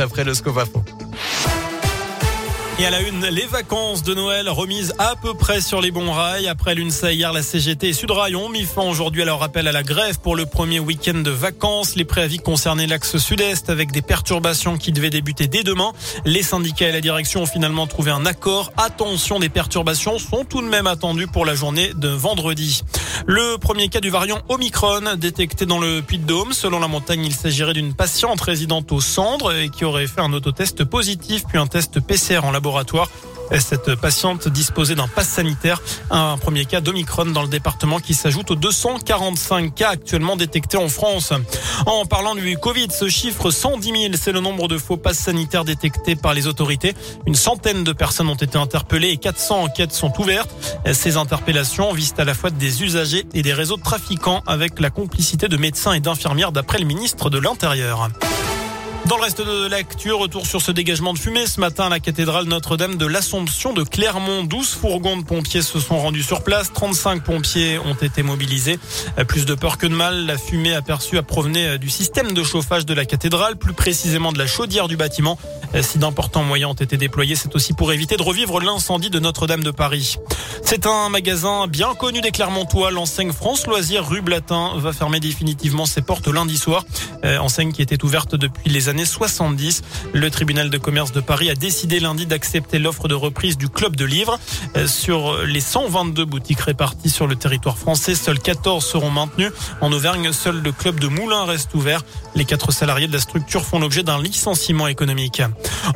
[0.00, 0.82] après le Scovafo.
[2.80, 6.10] Et à la une, les vacances de Noël remises à peu près sur les bons
[6.10, 6.48] rails.
[6.48, 9.72] Après l'UNSA hier, la CGT et Sudrail ont mis fin aujourd'hui à leur appel à
[9.72, 11.94] la grève pour le premier week-end de vacances.
[11.94, 15.92] Les préavis concernaient l'axe sud-est avec des perturbations qui devaient débuter dès demain.
[16.24, 18.72] Les syndicats et la direction ont finalement trouvé un accord.
[18.76, 22.82] Attention, des perturbations sont tout de même attendues pour la journée de vendredi.
[23.26, 26.52] Le premier cas du variant Omicron détecté dans le Puy-de-Dôme.
[26.52, 30.32] Selon la montagne, il s'agirait d'une patiente résidente au Cendres et qui aurait fait un
[30.32, 33.10] autotest positif puis un test PCR en laboratoire laboratoire.
[33.58, 35.80] Cette patiente disposait d'un pass sanitaire,
[36.10, 40.88] un premier cas d'Omicron dans le département qui s'ajoute aux 245 cas actuellement détectés en
[40.88, 41.32] France.
[41.86, 45.64] En parlant du Covid, ce chiffre 110 000, c'est le nombre de faux passes sanitaires
[45.64, 46.94] détectés par les autorités.
[47.26, 50.50] Une centaine de personnes ont été interpellées et 400 enquêtes sont ouvertes.
[50.92, 54.90] Ces interpellations visent à la fois des usagers et des réseaux de trafiquants avec la
[54.90, 58.08] complicité de médecins et d'infirmières d'après le ministre de l'Intérieur.
[59.08, 62.00] Dans le reste de l'actu, retour sur ce dégagement de fumée ce matin à la
[62.00, 64.44] cathédrale Notre-Dame de l'Assomption de Clermont.
[64.44, 66.72] 12 fourgons de pompiers se sont rendus sur place.
[66.72, 68.78] 35 pompiers ont été mobilisés.
[69.28, 72.86] Plus de peur que de mal, la fumée aperçue a provené du système de chauffage
[72.86, 75.38] de la cathédrale, plus précisément de la chaudière du bâtiment.
[75.82, 79.62] Si d'importants moyens ont été déployés, c'est aussi pour éviter de revivre l'incendie de Notre-Dame
[79.62, 80.16] de Paris.
[80.62, 82.90] C'est un magasin bien connu des Clermontois.
[82.90, 86.84] L'enseigne France Loisirs rue Blatin va fermer définitivement ses portes lundi soir.
[87.24, 89.82] Euh, enseigne qui était ouverte depuis les années 70.
[90.12, 93.96] Le tribunal de commerce de Paris a décidé lundi d'accepter l'offre de reprise du club
[93.96, 94.38] de livres.
[94.76, 99.50] Euh, sur les 122 boutiques réparties sur le territoire français, seules 14 seront maintenues.
[99.80, 102.02] En Auvergne, seul le club de Moulins reste ouvert.
[102.34, 105.42] Les quatre salariés de la structure font l'objet d'un licenciement économique.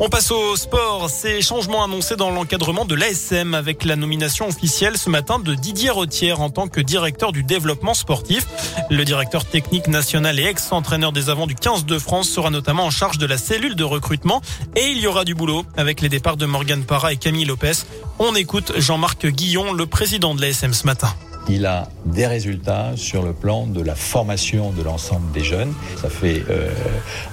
[0.01, 1.11] On passe au sport.
[1.11, 5.91] Ces changements annoncés dans l'encadrement de l'ASM avec la nomination officielle ce matin de Didier
[5.91, 8.47] Retière en tant que directeur du développement sportif.
[8.91, 12.91] Le directeur technique national et ex-entraîneur des avants du 15 de France sera notamment en
[12.91, 14.41] charge de la cellule de recrutement
[14.75, 17.85] et il y aura du boulot avec les départs de Morgan Parra et Camille Lopez.
[18.19, 21.13] On écoute Jean-Marc Guillon, le président de l'ASM ce matin
[21.51, 25.73] il a des résultats sur le plan de la formation de l'ensemble des jeunes.
[26.01, 26.71] Ça fait euh,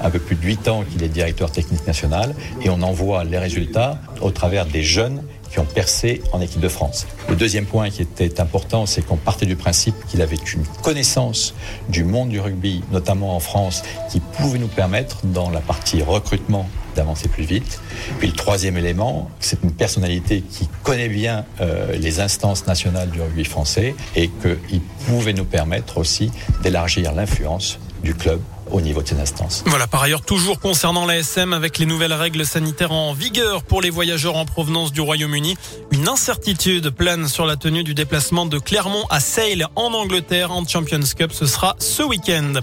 [0.01, 3.25] un peu plus de huit ans qu'il est directeur technique national et on en voit
[3.25, 7.07] les résultats au travers des jeunes qui ont percé en équipe de France.
[7.29, 11.53] Le deuxième point qui était important, c'est qu'on partait du principe qu'il avait une connaissance
[11.89, 16.67] du monde du rugby, notamment en France, qui pouvait nous permettre, dans la partie recrutement,
[16.95, 17.79] d'avancer plus vite.
[18.19, 23.21] Puis le troisième élément, c'est une personnalité qui connaît bien euh, les instances nationales du
[23.21, 26.31] rugby français et qu'il pouvait nous permettre aussi
[26.63, 28.39] d'élargir l'influence du club
[28.71, 29.63] au niveau de ces instances.
[29.65, 33.89] Voilà, par ailleurs, toujours concernant l'ASM, avec les nouvelles règles sanitaires en vigueur pour les
[33.89, 35.57] voyageurs en provenance du Royaume-Uni,
[35.91, 40.65] une incertitude plane sur la tenue du déplacement de Clermont à Sale en Angleterre en
[40.65, 41.31] Champions Cup.
[41.33, 42.53] Ce sera ce week-end.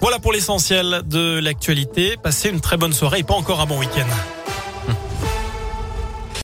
[0.00, 2.16] Voilà pour l'essentiel de l'actualité.
[2.22, 4.37] Passez une très bonne soirée et pas encore un bon week-end.